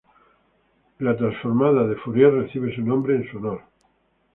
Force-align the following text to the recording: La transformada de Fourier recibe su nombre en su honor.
La 0.97 1.15
transformada 1.15 1.85
de 1.85 1.95
Fourier 1.95 2.33
recibe 2.33 2.73
su 2.73 2.81
nombre 2.81 3.17
en 3.17 3.29
su 3.29 3.37
honor. 3.37 3.61